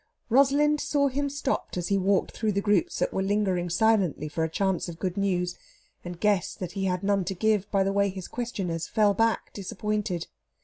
[0.29, 4.43] Rosalind saw him stopped as he walked through the groups that were lingering silently for
[4.43, 5.59] a chance of good news;
[6.03, 9.53] and guessed that he had none to give, by the way his questioners fell back
[9.53, 10.25] disappointed.